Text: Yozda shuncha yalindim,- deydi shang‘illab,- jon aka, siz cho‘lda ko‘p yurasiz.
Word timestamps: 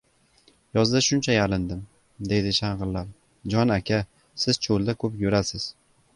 Yozda 0.77 1.01
shuncha 1.07 1.35
yalindim,- 1.35 1.83
deydi 2.31 2.55
shang‘illab,- 2.61 3.13
jon 3.57 3.75
aka, 3.77 4.01
siz 4.47 4.61
cho‘lda 4.67 4.99
ko‘p 5.07 5.25
yurasiz. 5.27 5.71